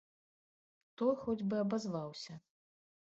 [1.01, 2.33] Той хоць бы абазваўся.